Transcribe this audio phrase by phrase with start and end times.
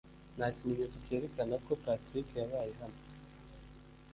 [0.35, 2.99] nta kimenyetso cyerekana ko patrick yabaye hano